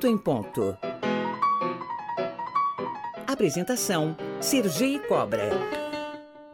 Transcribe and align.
8 0.00 0.06
em 0.06 0.16
ponto. 0.16 0.78
Apresentação: 3.26 4.16
Sergi 4.40 4.98
Cobra. 5.00 5.50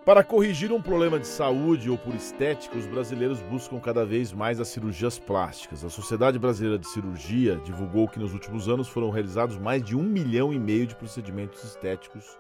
Para 0.05 0.25
corrigir 0.25 0.73
um 0.73 0.83
problema 0.83 1.19
de 1.21 1.29
saúde 1.29 1.89
ou 1.89 1.97
por 1.97 2.13
estética, 2.13 2.77
os 2.77 2.87
brasileiros 2.87 3.41
buscam 3.43 3.79
cada 3.79 4.05
vez 4.05 4.33
mais 4.33 4.59
as 4.59 4.67
cirurgias 4.69 5.17
plásticas. 5.17 5.85
A 5.85 5.89
Sociedade 5.89 6.41
Brasileira 6.41 6.77
de 6.77 6.89
Cirurgia 6.89 7.61
divulgou 7.65 8.09
que 8.09 8.19
nos 8.19 8.33
últimos 8.33 8.69
anos 8.69 8.89
foram 8.89 9.11
realizados 9.11 9.57
mais 9.57 9.81
de 9.81 9.97
um 9.97 10.03
milhão 10.03 10.53
e 10.53 10.59
meio 10.59 10.87
de 10.87 10.97
procedimentos 10.97 11.63
estéticos 11.63 12.37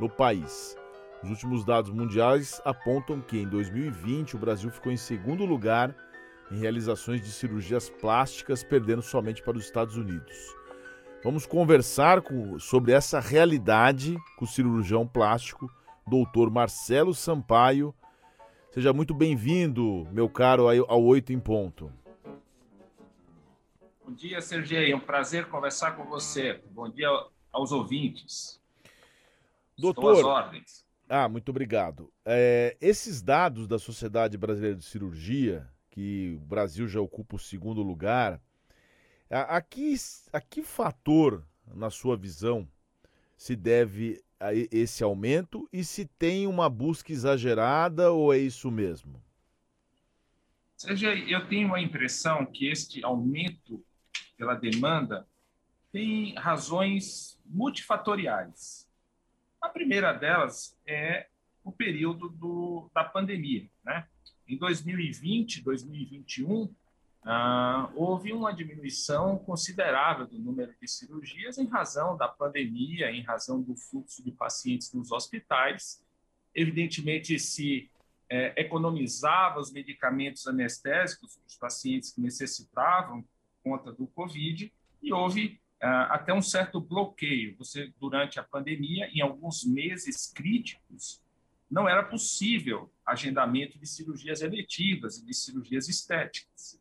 no 0.00 0.08
país. 0.08 0.74
Os 1.22 1.28
últimos 1.28 1.66
dados 1.66 1.90
mundiais 1.90 2.62
apontam 2.64 3.20
que 3.20 3.38
em 3.38 3.46
2020 3.46 4.36
o 4.36 4.38
Brasil 4.38 4.70
ficou 4.70 4.90
em 4.90 4.96
segundo 4.96 5.44
lugar 5.44 5.94
em 6.50 6.58
realizações 6.58 7.20
de 7.20 7.30
cirurgias 7.30 7.90
plásticas, 7.90 8.62
perdendo 8.62 9.02
somente 9.02 9.42
para 9.42 9.56
os 9.56 9.64
Estados 9.64 9.96
Unidos. 9.96 10.54
Vamos 11.22 11.46
conversar 11.46 12.22
com, 12.22 12.58
sobre 12.58 12.92
essa 12.92 13.18
realidade 13.18 14.16
com 14.36 14.44
o 14.44 14.48
cirurgião 14.48 15.06
plástico, 15.06 15.68
doutor 16.06 16.50
Marcelo 16.50 17.14
Sampaio. 17.14 17.94
Seja 18.70 18.92
muito 18.92 19.14
bem-vindo, 19.14 20.06
meu 20.12 20.28
caro, 20.28 20.68
ao 20.68 21.02
Oito 21.02 21.32
em 21.32 21.40
Ponto. 21.40 21.90
Bom 24.04 24.12
dia, 24.12 24.40
Sergei. 24.40 24.92
É 24.92 24.96
um 24.96 25.00
prazer 25.00 25.48
conversar 25.48 25.96
com 25.96 26.04
você. 26.04 26.60
Bom 26.70 26.88
dia 26.88 27.08
aos 27.50 27.72
ouvintes. 27.72 28.60
Doutor, 29.76 30.14
Estou 30.14 30.30
às 30.30 30.44
ordens. 30.44 30.86
Ah, 31.08 31.28
muito 31.28 31.48
obrigado. 31.48 32.12
É, 32.24 32.76
esses 32.80 33.20
dados 33.20 33.66
da 33.66 33.78
Sociedade 33.78 34.38
Brasileira 34.38 34.76
de 34.76 34.84
Cirurgia 34.84 35.68
que 35.96 36.36
o 36.36 36.44
Brasil 36.44 36.86
já 36.86 37.00
ocupa 37.00 37.36
o 37.36 37.38
segundo 37.38 37.82
lugar. 37.82 38.38
A, 39.30 39.56
a, 39.56 39.62
que, 39.62 39.94
a 40.30 40.40
que 40.42 40.62
fator, 40.62 41.42
na 41.74 41.88
sua 41.88 42.18
visão, 42.18 42.68
se 43.34 43.56
deve 43.56 44.22
a 44.38 44.52
esse 44.52 45.02
aumento 45.02 45.66
e 45.72 45.82
se 45.82 46.04
tem 46.04 46.46
uma 46.46 46.68
busca 46.68 47.10
exagerada 47.10 48.12
ou 48.12 48.30
é 48.30 48.36
isso 48.36 48.70
mesmo? 48.70 49.24
Seja, 50.76 51.14
eu 51.14 51.48
tenho 51.48 51.74
a 51.74 51.80
impressão 51.80 52.44
que 52.44 52.66
este 52.66 53.02
aumento 53.02 53.82
pela 54.36 54.54
demanda 54.54 55.26
tem 55.90 56.34
razões 56.34 57.40
multifatoriais. 57.46 58.86
A 59.62 59.70
primeira 59.70 60.12
delas 60.12 60.78
é 60.86 61.28
o 61.64 61.72
período 61.72 62.28
do, 62.28 62.90
da 62.94 63.02
pandemia, 63.02 63.66
né? 63.82 64.06
Em 64.48 64.56
2020, 64.56 65.62
2021, 65.62 66.68
ah, 67.24 67.90
houve 67.96 68.32
uma 68.32 68.52
diminuição 68.52 69.36
considerável 69.38 70.26
do 70.26 70.38
número 70.38 70.72
de 70.80 70.86
cirurgias 70.86 71.58
em 71.58 71.66
razão 71.66 72.16
da 72.16 72.28
pandemia, 72.28 73.10
em 73.10 73.22
razão 73.22 73.60
do 73.60 73.74
fluxo 73.74 74.22
de 74.22 74.30
pacientes 74.30 74.92
nos 74.92 75.10
hospitais. 75.10 76.00
Evidentemente, 76.54 77.38
se 77.38 77.90
é, 78.30 78.60
economizava 78.60 79.58
os 79.58 79.72
medicamentos 79.72 80.46
anestésicos 80.46 81.38
dos 81.44 81.56
pacientes 81.56 82.12
que 82.12 82.20
necessitavam 82.20 83.22
por 83.22 83.70
conta 83.70 83.92
do 83.92 84.06
Covid, 84.06 84.72
e 85.02 85.12
houve 85.12 85.60
ah, 85.80 86.14
até 86.14 86.32
um 86.32 86.42
certo 86.42 86.80
bloqueio. 86.80 87.56
Você, 87.58 87.92
durante 87.98 88.38
a 88.38 88.42
pandemia, 88.42 89.08
em 89.12 89.20
alguns 89.20 89.64
meses 89.64 90.32
críticos, 90.32 91.20
não 91.70 91.88
era 91.88 92.02
possível 92.02 92.92
agendamento 93.04 93.78
de 93.78 93.86
cirurgias 93.86 94.40
eletivas 94.40 95.18
e 95.18 95.26
de 95.26 95.34
cirurgias 95.34 95.88
estéticas. 95.88 96.80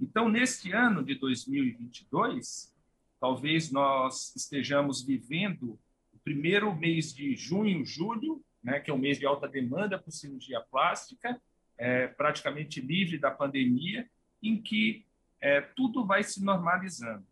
Então, 0.00 0.28
neste 0.28 0.72
ano 0.72 1.04
de 1.04 1.14
2022, 1.14 2.74
talvez 3.20 3.70
nós 3.70 4.34
estejamos 4.36 5.02
vivendo 5.02 5.78
o 6.12 6.18
primeiro 6.22 6.74
mês 6.74 7.14
de 7.14 7.34
junho, 7.36 7.84
julho, 7.84 8.44
né, 8.62 8.80
que 8.80 8.90
é 8.90 8.94
o 8.94 8.98
mês 8.98 9.18
de 9.18 9.26
alta 9.26 9.48
demanda 9.48 9.98
por 9.98 10.10
cirurgia 10.10 10.60
plástica, 10.60 11.40
é, 11.76 12.06
praticamente 12.08 12.80
livre 12.80 13.18
da 13.18 13.30
pandemia, 13.30 14.08
em 14.42 14.60
que 14.60 15.04
é, 15.40 15.60
tudo 15.60 16.04
vai 16.04 16.22
se 16.22 16.42
normalizando. 16.44 17.26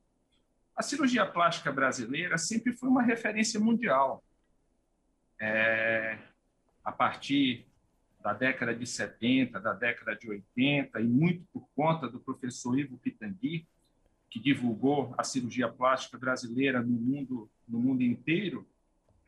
A 0.75 0.83
cirurgia 0.83 1.27
plástica 1.27 1.71
brasileira 1.71 2.39
sempre 2.39 2.75
foi 2.75 2.89
uma 2.89 3.03
referência 3.03 3.61
mundial. 3.61 4.25
É, 5.39 6.19
a 6.85 6.93
partir 6.93 7.67
da 8.23 8.33
década 8.33 8.75
de 8.75 8.87
70, 8.87 9.59
da 9.61 9.73
década 9.73 10.17
de 10.17 10.29
80, 10.29 11.01
e 11.01 11.05
muito 11.05 11.45
por 11.53 11.69
conta 11.75 12.09
do 12.09 12.21
professor 12.21 12.79
Ivo 12.79 12.97
Pitangui, 12.99 13.67
que 14.31 14.41
divulgou 14.41 15.15
a 15.19 15.25
cirurgia 15.25 15.69
plástica 15.69 16.17
brasileira 16.17 16.81
no 16.81 16.93
mundo, 16.93 17.51
no 17.69 17.79
mundo 17.79 18.03
inteiro, 18.03 18.67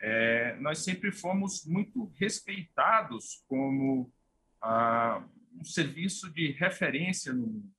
é, 0.00 0.56
nós 0.56 0.78
sempre 0.78 1.10
fomos 1.12 1.64
muito 1.66 2.12
respeitados 2.16 3.44
como 3.48 4.12
ah, 4.60 5.22
um 5.54 5.64
serviço 5.64 6.30
de 6.32 6.52
referência 6.52 7.32
no 7.32 7.46
mundo. 7.46 7.74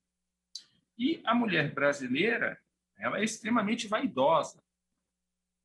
E 0.97 1.21
a 1.25 1.35
mulher 1.35 1.73
brasileira, 1.73 2.59
ela 2.97 3.19
é 3.19 3.23
extremamente 3.23 3.87
vaidosa, 3.87 4.63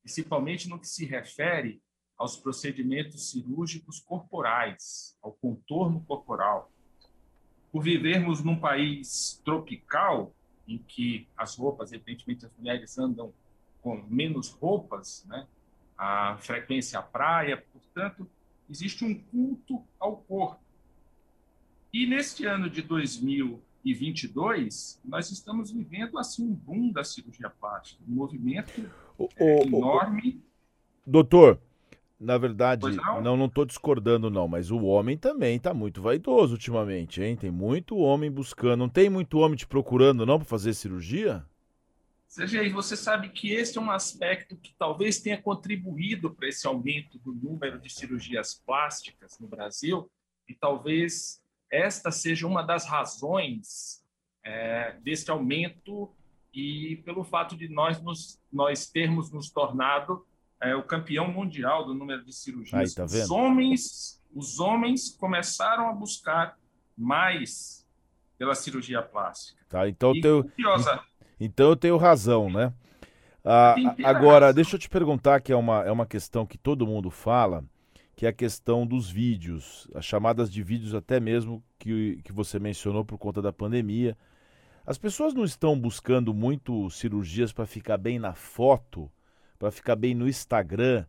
principalmente 0.01 0.67
no 0.67 0.79
que 0.79 0.87
se 0.87 1.05
refere 1.05 1.81
aos 2.21 2.37
procedimentos 2.37 3.31
cirúrgicos 3.31 3.99
corporais, 3.99 5.17
ao 5.23 5.31
contorno 5.31 6.01
corporal. 6.01 6.71
Por 7.71 7.81
vivermos 7.81 8.43
num 8.43 8.59
país 8.59 9.41
tropical, 9.43 10.31
em 10.67 10.77
que 10.77 11.27
as 11.35 11.55
roupas, 11.55 11.91
evidentemente, 11.91 12.45
as 12.45 12.51
mulheres 12.55 12.99
andam 12.99 13.33
com 13.81 14.03
menos 14.07 14.49
roupas, 14.49 15.25
né? 15.27 15.47
a 15.97 16.37
frequência 16.37 16.99
à 16.99 17.01
praia, 17.01 17.57
portanto, 17.73 18.29
existe 18.69 19.03
um 19.03 19.19
culto 19.19 19.83
ao 19.99 20.17
corpo. 20.17 20.61
E 21.91 22.05
neste 22.05 22.45
ano 22.45 22.69
de 22.69 22.83
2022, 22.83 25.01
nós 25.03 25.31
estamos 25.31 25.71
vivendo 25.71 26.19
assim 26.19 26.47
um 26.47 26.53
boom 26.53 26.91
da 26.91 27.03
cirurgia 27.03 27.49
plástica, 27.49 28.03
um 28.07 28.13
movimento 28.13 28.87
o, 29.17 29.27
é, 29.37 29.63
enorme. 29.63 30.39
doutor, 31.03 31.59
na 32.21 32.37
verdade, 32.37 32.85
não, 33.23 33.35
não 33.35 33.47
estou 33.47 33.65
discordando 33.65 34.29
não, 34.29 34.47
mas 34.47 34.69
o 34.69 34.83
homem 34.83 35.17
também 35.17 35.55
está 35.55 35.73
muito 35.73 36.03
vaidoso 36.03 36.53
ultimamente, 36.53 37.19
hein? 37.19 37.35
Tem 37.35 37.49
muito 37.49 37.97
homem 37.97 38.29
buscando, 38.29 38.77
não 38.77 38.89
tem 38.89 39.09
muito 39.09 39.39
homem 39.39 39.57
te 39.57 39.65
procurando 39.65 40.23
não 40.23 40.37
para 40.37 40.47
fazer 40.47 40.75
cirurgia? 40.75 41.43
Sergei, 42.27 42.69
você 42.69 42.95
sabe 42.95 43.29
que 43.29 43.51
esse 43.51 43.75
é 43.75 43.81
um 43.81 43.89
aspecto 43.89 44.55
que 44.55 44.71
talvez 44.77 45.19
tenha 45.19 45.41
contribuído 45.41 46.29
para 46.29 46.47
esse 46.47 46.67
aumento 46.67 47.17
do 47.17 47.33
número 47.33 47.79
de 47.79 47.91
cirurgias 47.91 48.53
plásticas 48.53 49.39
no 49.39 49.47
Brasil 49.47 50.07
e 50.47 50.53
talvez 50.53 51.41
esta 51.71 52.11
seja 52.11 52.45
uma 52.45 52.61
das 52.61 52.85
razões 52.85 54.05
é, 54.43 54.95
desse 55.01 55.31
aumento 55.31 56.13
e 56.53 56.97
pelo 57.03 57.23
fato 57.23 57.57
de 57.57 57.67
nós, 57.67 57.99
nos, 57.99 58.39
nós 58.53 58.85
termos 58.85 59.31
nos 59.31 59.49
tornado 59.49 60.23
é, 60.61 60.75
o 60.75 60.83
campeão 60.83 61.27
mundial 61.27 61.85
do 61.85 61.93
número 61.93 62.23
de 62.23 62.31
cirurgias. 62.31 62.73
Aí, 62.79 62.93
tá 62.95 63.05
os 63.05 63.31
homens, 63.31 64.21
os 64.33 64.59
homens 64.59 65.09
começaram 65.09 65.89
a 65.89 65.93
buscar 65.93 66.57
mais 66.95 67.87
pela 68.37 68.53
cirurgia 68.53 69.01
plástica. 69.01 69.59
Tá, 69.67 69.87
então 69.89 70.15
e, 70.15 70.21
teu, 70.21 70.43
curiosa, 70.43 71.01
então 71.39 71.69
eu 71.69 71.75
tenho 71.75 71.97
razão, 71.97 72.49
né? 72.49 72.73
Ah, 73.43 73.75
agora, 74.03 74.47
razão. 74.47 74.55
deixa 74.55 74.75
eu 74.75 74.79
te 74.79 74.87
perguntar 74.87 75.41
que 75.41 75.51
é 75.51 75.55
uma, 75.55 75.83
é 75.83 75.91
uma 75.91 76.05
questão 76.05 76.45
que 76.45 76.57
todo 76.57 76.85
mundo 76.85 77.09
fala, 77.09 77.63
que 78.15 78.25
é 78.25 78.29
a 78.29 78.33
questão 78.33 78.85
dos 78.85 79.09
vídeos, 79.09 79.89
as 79.95 80.05
chamadas 80.05 80.51
de 80.51 80.61
vídeos 80.61 80.93
até 80.93 81.19
mesmo 81.19 81.63
que, 81.79 82.21
que 82.23 82.31
você 82.31 82.59
mencionou 82.59 83.03
por 83.03 83.17
conta 83.17 83.41
da 83.41 83.51
pandemia. 83.51 84.15
As 84.85 84.97
pessoas 84.97 85.33
não 85.33 85.43
estão 85.43 85.79
buscando 85.79 86.33
muito 86.33 86.89
cirurgias 86.91 87.51
para 87.51 87.65
ficar 87.65 87.97
bem 87.97 88.19
na 88.19 88.33
foto, 88.33 89.09
para 89.61 89.69
ficar 89.69 89.95
bem 89.95 90.15
no 90.15 90.27
Instagram, 90.27 91.05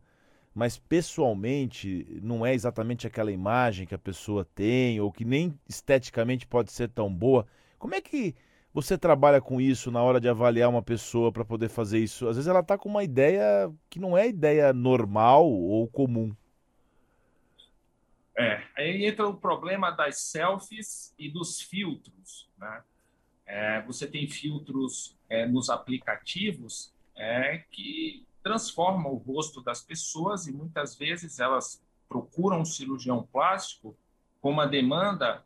mas 0.55 0.77
pessoalmente 0.77 2.07
não 2.23 2.45
é 2.45 2.53
exatamente 2.53 3.07
aquela 3.07 3.33
imagem 3.33 3.87
que 3.87 3.95
a 3.95 3.99
pessoa 3.99 4.45
tem 4.45 5.01
ou 5.01 5.11
que 5.11 5.25
nem 5.25 5.59
esteticamente 5.67 6.47
pode 6.47 6.71
ser 6.71 6.91
tão 6.91 7.11
boa. 7.11 7.47
Como 7.79 7.95
é 7.95 8.01
que 8.03 8.35
você 8.75 8.99
trabalha 8.99 9.41
com 9.41 9.59
isso 9.59 9.91
na 9.91 10.03
hora 10.03 10.21
de 10.21 10.29
avaliar 10.29 10.69
uma 10.69 10.83
pessoa 10.83 11.33
para 11.33 11.47
poder 11.47 11.71
fazer 11.71 12.01
isso? 12.01 12.29
Às 12.29 12.37
vezes 12.37 12.47
ela 12.47 12.61
está 12.61 12.77
com 12.77 12.91
uma 12.91 13.03
ideia 13.03 13.73
que 13.89 13.99
não 13.99 14.19
é 14.19 14.29
ideia 14.29 14.71
normal 14.75 15.51
ou 15.51 15.89
comum. 15.89 16.37
É, 18.37 18.63
aí 18.77 19.07
entra 19.07 19.27
o 19.27 19.35
problema 19.35 19.91
das 19.91 20.19
selfies 20.19 21.15
e 21.19 21.31
dos 21.31 21.59
filtros. 21.63 22.51
Né? 22.59 22.83
É, 23.47 23.81
você 23.81 24.07
tem 24.07 24.29
filtros 24.29 25.17
é, 25.27 25.47
nos 25.47 25.71
aplicativos 25.71 26.93
é, 27.17 27.65
que 27.71 28.27
transforma 28.43 29.09
o 29.09 29.17
rosto 29.17 29.63
das 29.63 29.81
pessoas 29.81 30.47
e 30.47 30.53
muitas 30.53 30.97
vezes 30.97 31.39
elas 31.39 31.83
procuram 32.09 32.61
um 32.61 32.65
cirurgião 32.65 33.23
plástico 33.23 33.97
com 34.41 34.51
uma 34.51 34.67
demanda 34.67 35.45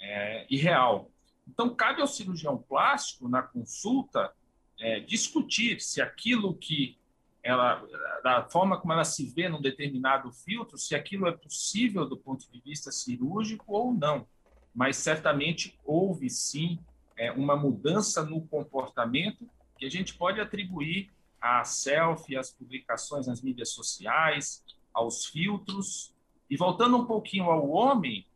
é, 0.00 0.46
irreal. 0.48 1.10
Então, 1.46 1.74
cabe 1.74 2.00
ao 2.00 2.06
cirurgião 2.06 2.56
plástico, 2.56 3.28
na 3.28 3.42
consulta, 3.42 4.32
é, 4.78 5.00
discutir 5.00 5.80
se 5.80 6.00
aquilo 6.00 6.54
que 6.54 6.98
ela, 7.42 7.80
da 8.24 8.42
forma 8.42 8.78
como 8.78 8.92
ela 8.92 9.04
se 9.04 9.24
vê 9.26 9.48
num 9.48 9.60
determinado 9.60 10.32
filtro, 10.32 10.76
se 10.76 10.94
aquilo 10.94 11.28
é 11.28 11.32
possível 11.32 12.04
do 12.04 12.16
ponto 12.16 12.50
de 12.50 12.60
vista 12.60 12.90
cirúrgico 12.90 13.64
ou 13.72 13.92
não. 13.92 14.26
Mas 14.74 14.96
certamente 14.96 15.78
houve 15.84 16.28
sim 16.28 16.78
é, 17.16 17.30
uma 17.30 17.56
mudança 17.56 18.24
no 18.24 18.40
comportamento 18.42 19.48
que 19.78 19.86
a 19.86 19.90
gente 19.90 20.14
pode 20.14 20.40
atribuir 20.40 21.10
à 21.40 21.64
selfie, 21.64 22.36
às 22.36 22.50
publicações 22.50 23.26
nas 23.26 23.42
mídias 23.42 23.70
sociais, 23.70 24.64
aos 24.92 25.26
filtros. 25.26 26.14
E 26.48 26.56
voltando 26.56 26.96
um 26.96 27.06
pouquinho 27.06 27.50
ao 27.50 27.68
homem, 27.68 28.26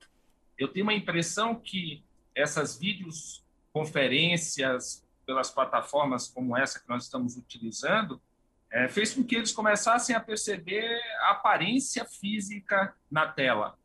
eu 0.59 0.69
tenho 0.69 0.85
uma 0.85 0.95
impressão 0.95 1.55
que 1.55 2.05
essas 2.35 2.79
vídeos 2.79 3.45
conferências 3.73 5.05
pelas 5.25 5.51
plataformas 5.51 6.29
como 6.29 6.57
essa 6.57 6.81
que 6.81 6.89
nós 6.89 7.05
estamos 7.05 7.37
utilizando, 7.37 8.21
é, 8.71 8.89
fez 8.89 9.15
com 9.15 9.25
que 9.25 9.37
eles 9.37 9.53
começassem 9.53 10.15
a 10.15 10.21
perceber 10.21 11.01
a 11.23 11.31
aparência 11.31 12.05
física 12.05 12.95
na 13.11 13.27
tela. 13.27 13.79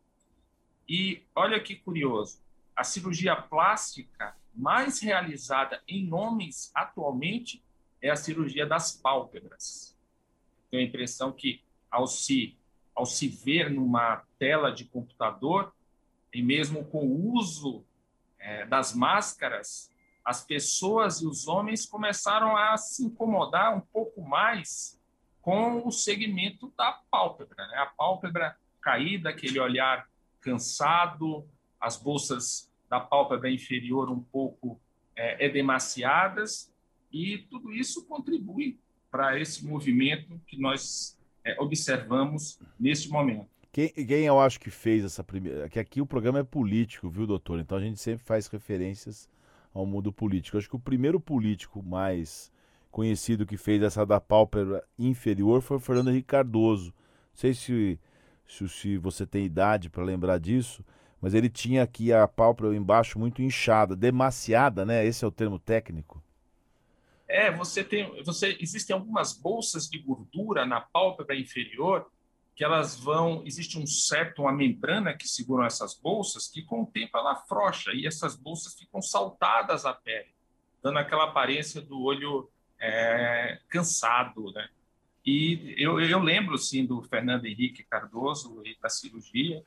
E 0.88 1.24
olha 1.36 1.60
que 1.60 1.76
curioso, 1.76 2.40
a 2.76 2.84
cirurgia 2.84 3.36
plástica 3.36 4.36
mais 4.54 5.00
realizada 5.02 5.82
em 5.88 6.14
homens 6.14 6.72
atualmente 6.74 7.64
é 8.06 8.12
a 8.12 8.16
cirurgia 8.16 8.66
das 8.66 8.92
pálpebras. 8.92 9.98
Tenho 10.70 10.84
a 10.84 10.86
impressão 10.86 11.32
que 11.32 11.64
ao 11.90 12.08
se 12.08 12.58
ao 12.94 13.06
se 13.06 13.28
ver 13.28 13.70
numa 13.70 14.24
tela 14.40 14.72
de 14.72 14.86
computador 14.86 15.74
e 16.34 16.42
mesmo 16.42 16.86
com 16.86 17.06
o 17.06 17.34
uso 17.34 17.84
é, 18.40 18.66
das 18.66 18.94
máscaras, 18.94 19.92
as 20.24 20.46
pessoas 20.46 21.22
e 21.22 21.28
os 21.28 21.46
homens 21.46 21.86
começaram 21.86 22.56
a 22.56 22.78
se 22.78 23.04
incomodar 23.04 23.76
um 23.76 23.82
pouco 23.82 24.22
mais 24.22 24.98
com 25.42 25.86
o 25.86 25.92
segmento 25.92 26.74
da 26.78 27.00
pálpebra, 27.12 27.68
né? 27.68 27.78
a 27.78 27.86
pálpebra 27.86 28.56
caída, 28.82 29.30
aquele 29.30 29.60
olhar 29.60 30.08
cansado, 30.40 31.46
as 31.80 31.98
bolsas 31.98 32.72
da 32.90 33.00
pálpebra 33.00 33.52
inferior 33.52 34.10
um 34.10 34.22
pouco 34.22 34.80
é, 35.16 35.46
edemaciadas, 35.46 36.74
e 37.16 37.38
tudo 37.50 37.74
isso 37.74 38.06
contribui 38.06 38.78
para 39.10 39.40
esse 39.40 39.66
movimento 39.66 40.38
que 40.46 40.60
nós 40.60 41.18
é, 41.46 41.56
observamos 41.62 42.60
neste 42.78 43.08
momento. 43.10 43.48
Quem, 43.72 43.88
quem 43.88 44.26
eu 44.26 44.38
acho 44.38 44.60
que 44.60 44.70
fez 44.70 45.06
essa 45.06 45.24
primeira. 45.24 45.70
Que 45.70 45.80
aqui 45.80 46.02
o 46.02 46.06
programa 46.06 46.40
é 46.40 46.44
político, 46.44 47.10
viu, 47.10 47.26
doutor? 47.26 47.60
Então 47.62 47.78
a 47.78 47.82
gente 47.82 48.02
sempre 48.02 48.26
faz 48.26 48.48
referências 48.48 49.30
ao 49.74 49.86
mundo 49.86 50.12
político. 50.12 50.58
Eu 50.58 50.60
acho 50.60 50.70
que 50.70 50.76
o 50.76 50.80
primeiro 50.80 51.18
político 51.18 51.82
mais 51.82 52.52
conhecido 52.92 53.46
que 53.46 53.56
fez 53.56 53.82
essa 53.82 54.06
da 54.06 54.20
pálpebra 54.20 54.84
inferior 55.00 55.62
foi 55.62 55.78
o 55.78 55.80
Fernando 55.80 56.10
Henrique 56.10 56.28
Cardoso. 56.28 56.88
Não 56.88 57.36
sei 57.36 57.54
se, 57.54 57.98
se, 58.46 58.68
se 58.68 58.98
você 58.98 59.26
tem 59.26 59.46
idade 59.46 59.90
para 59.90 60.04
lembrar 60.04 60.38
disso, 60.38 60.84
mas 61.22 61.34
ele 61.34 61.50
tinha 61.50 61.84
aqui 61.84 62.12
a 62.12 62.28
pálpebra 62.28 62.76
embaixo 62.76 63.18
muito 63.18 63.42
inchada, 63.42 63.96
demasiada, 63.96 64.86
né? 64.86 65.06
Esse 65.06 65.24
é 65.24 65.28
o 65.28 65.32
termo 65.32 65.58
técnico. 65.58 66.25
É, 67.28 67.52
você 67.52 67.84
tem, 67.84 68.24
você 68.24 68.58
existem 68.60 68.94
algumas 68.94 69.34
bolsas 69.34 69.90
de 69.90 69.98
gordura 69.98 70.66
na 70.66 70.80
pálpebra 70.80 71.36
inferior 71.36 72.10
que 72.56 72.64
elas 72.64 72.98
vão, 72.98 73.44
existe 73.46 73.78
um 73.78 73.86
certo, 73.86 74.44
uma 74.44 74.52
membrana 74.52 75.14
que 75.14 75.28
seguram 75.28 75.66
essas 75.66 75.94
bolsas, 75.94 76.48
que 76.48 76.62
com 76.62 76.84
o 76.84 76.86
tempo 76.86 77.18
ela 77.18 77.34
afrouxa 77.34 77.92
e 77.94 78.08
essas 78.08 78.36
bolsas 78.36 78.74
ficam 78.80 79.02
saltadas 79.02 79.86
à 79.86 79.94
pele, 79.94 80.34
dando 80.82 80.98
aquela 80.98 81.26
aparência 81.26 81.82
do 81.82 82.02
olho 82.02 82.50
é, 82.80 83.60
cansado, 83.68 84.54
né? 84.54 84.70
E 85.26 85.76
eu, 85.78 86.00
eu 86.00 86.20
lembro, 86.20 86.58
sim, 86.58 86.86
do 86.86 87.02
Fernando 87.02 87.46
Henrique 87.46 87.84
Cardoso 87.84 88.62
e 88.64 88.78
da 88.80 88.90
cirurgia, 88.90 89.64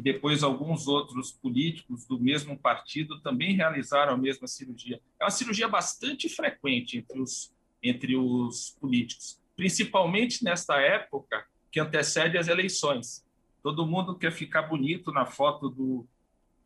e 0.00 0.02
depois 0.02 0.42
alguns 0.42 0.88
outros 0.88 1.30
políticos 1.30 2.06
do 2.06 2.18
mesmo 2.18 2.58
partido 2.58 3.20
também 3.20 3.54
realizaram 3.54 4.14
a 4.14 4.16
mesma 4.16 4.48
cirurgia. 4.48 4.98
É 5.20 5.24
uma 5.24 5.30
cirurgia 5.30 5.68
bastante 5.68 6.26
frequente 6.26 6.96
entre 6.96 7.20
os, 7.20 7.54
entre 7.82 8.16
os 8.16 8.74
políticos, 8.80 9.38
principalmente 9.54 10.42
nesta 10.42 10.80
época 10.80 11.44
que 11.70 11.78
antecede 11.78 12.38
as 12.38 12.48
eleições. 12.48 13.22
Todo 13.62 13.86
mundo 13.86 14.16
quer 14.16 14.32
ficar 14.32 14.62
bonito 14.62 15.12
na 15.12 15.26
foto 15.26 15.68
do, 15.68 16.06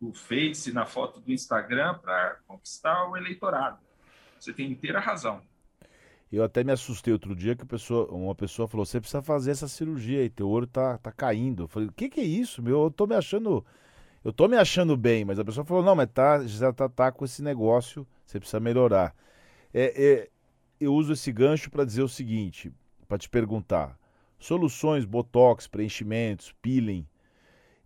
do 0.00 0.14
Face, 0.14 0.72
na 0.72 0.86
foto 0.86 1.18
do 1.18 1.32
Instagram, 1.32 1.94
para 1.94 2.38
conquistar 2.46 3.10
o 3.10 3.16
eleitorado. 3.16 3.80
Você 4.38 4.52
tem 4.52 4.70
inteira 4.70 5.00
razão. 5.00 5.42
Eu 6.34 6.44
até 6.44 6.64
me 6.64 6.72
assustei 6.72 7.12
outro 7.12 7.34
dia 7.34 7.54
que 7.54 7.64
pessoa, 7.64 8.06
uma 8.10 8.34
pessoa 8.34 8.66
falou: 8.68 8.84
você 8.84 9.00
precisa 9.00 9.22
fazer 9.22 9.52
essa 9.52 9.68
cirurgia 9.68 10.20
aí, 10.20 10.30
teu 10.30 10.48
olho 10.48 10.66
tá, 10.66 10.98
tá 10.98 11.12
caindo. 11.12 11.64
Eu 11.64 11.68
falei: 11.68 11.88
o 11.88 11.92
que, 11.92 12.08
que 12.08 12.20
é 12.20 12.24
isso, 12.24 12.62
meu? 12.62 12.84
Eu 12.84 12.90
tô 12.90 13.06
me 13.06 13.14
achando. 13.14 13.64
Eu 14.24 14.32
tô 14.32 14.48
me 14.48 14.56
achando 14.56 14.96
bem, 14.96 15.24
mas 15.24 15.38
a 15.38 15.44
pessoa 15.44 15.64
falou: 15.64 15.82
não, 15.82 15.94
mas 15.94 16.08
tá, 16.12 16.46
já 16.46 16.72
tá, 16.72 16.88
tá 16.88 17.12
com 17.12 17.24
esse 17.24 17.42
negócio, 17.42 18.06
você 18.26 18.38
precisa 18.38 18.60
melhorar. 18.60 19.14
É, 19.72 20.04
é 20.04 20.28
eu 20.80 20.94
uso 20.94 21.12
esse 21.12 21.30
gancho 21.32 21.70
para 21.70 21.84
dizer 21.84 22.02
o 22.02 22.08
seguinte, 22.08 22.72
para 23.06 23.18
te 23.18 23.28
perguntar: 23.28 23.98
soluções, 24.38 25.04
botox, 25.04 25.66
preenchimentos, 25.66 26.54
peeling, 26.60 27.06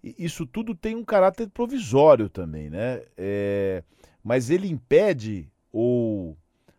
isso 0.03 0.47
tudo 0.47 0.75
tem 0.75 0.95
um 0.95 1.05
caráter 1.05 1.49
provisório 1.49 2.29
também, 2.29 2.71
né? 2.71 3.03
É, 3.17 3.83
mas 4.23 4.49
ele 4.49 4.69
impede 4.69 5.50
ou 5.73 6.37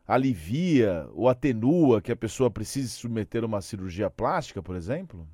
alivia 0.09 1.07
ou 1.13 1.29
atenua 1.29 2.01
que 2.01 2.11
a 2.11 2.15
pessoa 2.15 2.49
precise 2.49 2.89
submeter 2.89 3.43
a 3.43 3.45
uma 3.45 3.61
cirurgia 3.61 4.09
plástica, 4.09 4.59
por 4.59 4.75
exemplo? 4.75 5.29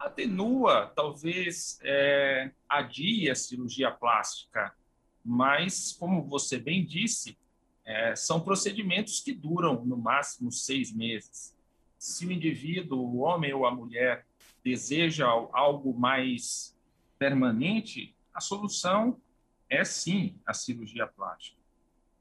Atenua, 0.00 0.90
talvez 0.96 1.78
é, 1.82 2.50
adie 2.66 3.30
a 3.30 3.34
cirurgia 3.34 3.90
plástica, 3.90 4.74
mas, 5.22 5.92
como 5.92 6.22
você 6.24 6.58
bem 6.58 6.86
disse, 6.86 7.36
é, 7.84 8.16
são 8.16 8.40
procedimentos 8.40 9.20
que 9.20 9.34
duram 9.34 9.84
no 9.84 9.98
máximo 9.98 10.50
seis 10.50 10.90
meses. 10.90 11.54
Se 11.98 12.26
o 12.26 12.32
indivíduo, 12.32 12.98
o 12.98 13.18
homem 13.18 13.52
ou 13.52 13.66
a 13.66 13.70
mulher, 13.70 14.26
deseja 14.64 15.26
algo 15.26 15.92
mais 15.92 16.74
permanente, 17.18 18.16
a 18.32 18.40
solução 18.40 19.20
é 19.68 19.84
sim 19.84 20.34
a 20.46 20.54
cirurgia 20.54 21.06
plástica. 21.06 21.61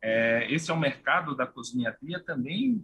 É, 0.01 0.47
esse 0.51 0.71
é 0.71 0.73
um 0.73 0.79
mercado 0.79 1.35
da 1.35 1.45
cosmiatria 1.45 2.19
também 2.19 2.83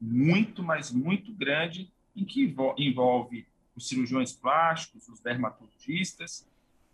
muito, 0.00 0.62
mas 0.62 0.90
muito 0.90 1.32
grande, 1.32 1.92
em 2.14 2.24
que 2.24 2.54
envolve 2.78 3.46
os 3.74 3.88
cirurgiões 3.88 4.32
plásticos, 4.32 5.08
os 5.08 5.20
dermatologistas, 5.20 6.46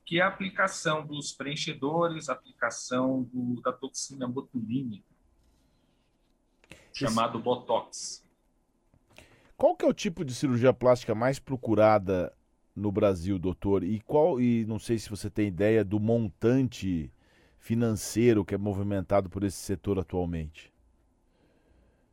que 0.05 0.19
é 0.19 0.23
a 0.23 0.27
aplicação 0.27 1.07
dos 1.07 1.33
preenchedores, 1.33 2.29
a 2.29 2.33
aplicação 2.33 3.23
do, 3.33 3.61
da 3.61 3.73
toxina 3.73 4.27
botulínica, 4.27 5.07
chamado 6.93 7.39
Botox. 7.39 8.27
Qual 9.57 9.77
que 9.77 9.85
é 9.85 9.89
o 9.89 9.95
tipo 9.95 10.25
de 10.25 10.35
cirurgia 10.35 10.73
plástica 10.73 11.15
mais 11.15 11.39
procurada 11.39 12.33
no 12.75 12.91
Brasil, 12.91 13.39
doutor? 13.39 13.85
E 13.85 14.01
qual 14.01 14.41
e 14.41 14.65
não 14.67 14.79
sei 14.79 14.99
se 14.99 15.09
você 15.09 15.31
tem 15.31 15.47
ideia 15.47 15.85
do 15.85 16.01
montante 16.01 17.13
financeiro 17.63 18.45
que 18.45 18.57
é 18.57 18.59
movimentado 18.59 19.31
por 19.31 19.45
esse 19.45 19.57
setor 19.57 19.97
atualmente? 19.97 20.73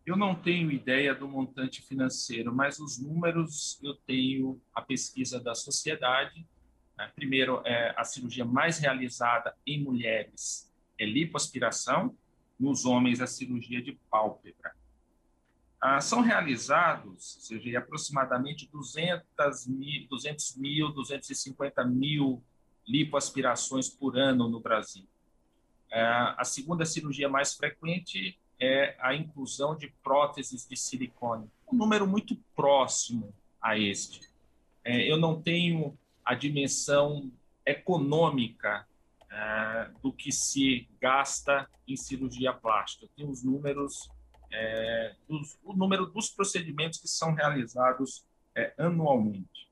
Eu 0.05 0.15
não 0.15 0.35
tenho 0.35 0.71
ideia 0.71 1.13
do 1.13 1.27
montante 1.27 1.81
financeiro, 1.81 2.53
mas 2.53 2.79
os 2.79 2.99
números 2.99 3.79
eu 3.83 3.95
tenho 3.95 4.61
a 4.73 4.81
pesquisa 4.81 5.39
da 5.39 5.55
sociedade. 5.55 6.47
Né? 6.95 7.11
Primeiro, 7.15 7.63
é, 7.65 7.95
a 7.97 8.03
cirurgia 8.03 8.45
mais 8.45 8.77
realizada 8.77 9.55
em 9.65 9.83
mulheres 9.83 10.71
é 10.99 11.05
lipoaspiração, 11.05 12.15
nos 12.59 12.85
homens, 12.85 13.19
a 13.19 13.27
cirurgia 13.27 13.81
de 13.81 13.93
pálpebra. 14.09 14.75
Ah, 15.81 16.01
são 16.01 16.21
realizados, 16.21 17.37
seja, 17.39 17.79
aproximadamente 17.79 18.69
200 18.69 19.65
mil, 19.67 20.07
200 20.09 20.57
mil, 20.57 20.89
250 20.89 21.85
mil 21.85 22.43
lipoaspirações 22.85 23.89
por 23.89 24.17
ano 24.17 24.49
no 24.49 24.59
Brasil. 24.59 25.07
É, 25.91 26.01
a 26.37 26.43
segunda 26.43 26.85
cirurgia 26.85 27.27
mais 27.27 27.55
frequente 27.55 28.37
é 28.59 28.95
a 28.99 29.15
inclusão 29.15 29.75
de 29.75 29.87
próteses 30.03 30.67
de 30.67 30.75
silicone, 30.75 31.49
um 31.71 31.75
número 31.75 32.05
muito 32.05 32.35
próximo 32.55 33.33
a 33.61 33.77
este. 33.77 34.29
É, 34.83 35.09
eu 35.09 35.17
não 35.17 35.41
tenho 35.41 35.97
a 36.23 36.35
dimensão 36.35 37.31
econômica 37.65 38.85
é, 39.31 39.91
do 40.01 40.11
que 40.11 40.31
se 40.31 40.87
gasta 40.99 41.67
em 41.87 41.95
cirurgia 41.95 42.53
plástica. 42.53 43.05
Eu 43.05 43.09
tenho 43.15 43.29
os 43.29 43.43
números, 43.43 44.09
dos, 45.27 45.59
o 45.63 45.73
número 45.73 46.07
dos 46.07 46.29
procedimentos 46.29 46.99
que 46.99 47.07
são 47.07 47.33
realizados 47.33 48.25
anualmente. 48.77 49.68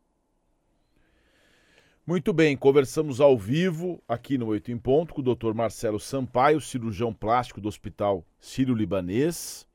Muito 2.08 2.32
bem, 2.32 2.56
conversamos 2.56 3.20
ao 3.20 3.38
vivo 3.38 4.02
aqui 4.08 4.38
no 4.38 4.46
Oito 4.46 4.72
em 4.72 4.78
Ponto 4.78 5.14
com 5.14 5.20
o 5.20 5.36
Dr. 5.36 5.54
Marcelo 5.54 6.00
Sampaio, 6.00 6.62
cirurgião 6.62 7.14
plástico 7.14 7.60
do 7.60 7.68
Hospital 7.68 8.26
Sírio-Libanês, 8.40 9.68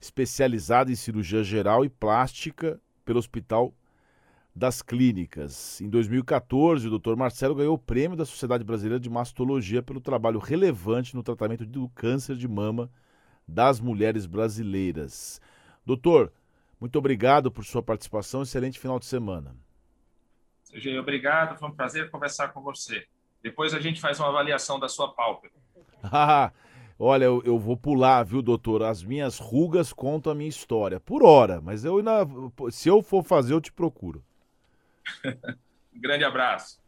especializado 0.00 0.90
em 0.90 0.96
cirurgia 0.96 1.44
geral 1.44 1.84
e 1.84 1.88
plástica 1.88 2.80
pelo 3.04 3.20
Hospital 3.20 3.72
das 4.52 4.82
Clínicas. 4.82 5.80
Em 5.80 5.88
2014, 5.88 6.88
o 6.88 6.98
Dr. 6.98 7.14
Marcelo 7.14 7.54
ganhou 7.54 7.76
o 7.76 7.78
prêmio 7.78 8.16
da 8.16 8.24
Sociedade 8.24 8.64
Brasileira 8.64 8.98
de 8.98 9.08
Mastologia 9.08 9.80
pelo 9.80 10.00
trabalho 10.00 10.40
relevante 10.40 11.14
no 11.14 11.22
tratamento 11.22 11.64
do 11.64 11.88
câncer 11.90 12.34
de 12.34 12.48
mama 12.48 12.90
das 13.46 13.78
mulheres 13.78 14.26
brasileiras. 14.26 15.40
Doutor, 15.86 16.32
muito 16.80 16.98
obrigado 16.98 17.48
por 17.48 17.64
sua 17.64 17.80
participação. 17.80 18.42
Excelente 18.42 18.80
final 18.80 18.98
de 18.98 19.06
semana. 19.06 19.54
Seja 20.70 21.00
obrigado, 21.00 21.58
foi 21.58 21.68
um 21.68 21.74
prazer 21.74 22.10
conversar 22.10 22.48
com 22.48 22.62
você. 22.62 23.06
Depois 23.42 23.74
a 23.74 23.80
gente 23.80 24.00
faz 24.00 24.20
uma 24.20 24.28
avaliação 24.28 24.78
da 24.78 24.88
sua 24.88 25.12
pálpebra. 25.12 25.58
Ah, 26.02 26.52
olha, 26.98 27.24
eu, 27.24 27.42
eu, 27.44 27.58
vou 27.58 27.76
pular, 27.76 28.22
viu, 28.22 28.40
doutor? 28.40 28.82
As 28.82 29.02
minhas 29.02 29.38
rugas 29.38 29.92
contam 29.92 30.32
a 30.32 30.34
minha 30.34 30.48
história. 30.48 31.00
Por 31.00 31.24
hora, 31.24 31.60
mas 31.60 31.84
eu 31.84 31.98
ainda. 31.98 32.26
Se 32.70 32.88
eu 32.88 33.02
for 33.02 33.22
fazer, 33.24 33.52
eu 33.52 33.60
te 33.60 33.72
procuro. 33.72 34.24
grande 35.92 36.24
abraço. 36.24 36.79